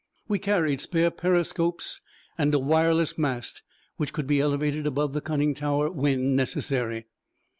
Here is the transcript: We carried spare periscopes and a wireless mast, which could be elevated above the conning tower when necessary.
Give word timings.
We 0.27 0.39
carried 0.39 0.81
spare 0.81 1.11
periscopes 1.11 2.01
and 2.35 2.51
a 2.55 2.57
wireless 2.57 3.19
mast, 3.19 3.61
which 3.97 4.13
could 4.13 4.25
be 4.25 4.39
elevated 4.41 4.87
above 4.87 5.13
the 5.13 5.21
conning 5.21 5.53
tower 5.53 5.91
when 5.91 6.35
necessary. 6.35 7.05